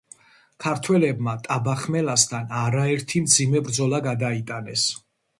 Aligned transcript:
ქართველებმა 0.63 1.33
ტაბახმელასთან 1.47 2.55
არაერთი 2.61 3.21
მძიმე 3.25 3.61
ბრძოლა 3.67 4.01
გადაიტანეს. 4.07 4.87